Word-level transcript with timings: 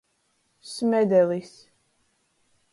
Smedelis. 0.63 1.53